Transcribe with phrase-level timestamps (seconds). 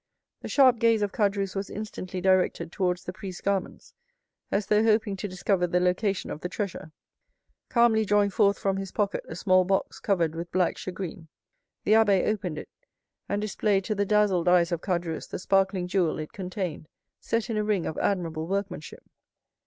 [0.41, 3.93] The sharp gaze of Caderousse was instantly directed towards the priest's garments,
[4.51, 6.91] as though hoping to discover the location of the treasure.
[7.69, 11.27] Calmly drawing forth from his pocket a small box covered with black shagreen,
[11.83, 12.69] the abbé opened it,
[13.29, 16.87] and displayed to the dazzled eyes of Caderousse the sparkling jewel it contained,
[17.19, 19.03] set in a ring of admirable workmanship.